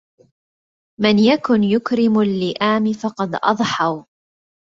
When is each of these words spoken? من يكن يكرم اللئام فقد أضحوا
من 1.01 1.19
يكن 1.19 1.63
يكرم 1.63 2.19
اللئام 2.19 2.93
فقد 2.93 3.31
أضحوا 3.43 4.03